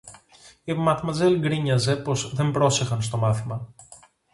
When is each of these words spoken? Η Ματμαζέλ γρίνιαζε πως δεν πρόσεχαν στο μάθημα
Η 0.63 0.73
Ματμαζέλ 0.73 1.41
γρίνιαζε 1.41 1.95
πως 1.95 2.33
δεν 2.33 2.51
πρόσεχαν 2.51 3.01
στο 3.01 3.17
μάθημα 3.17 3.73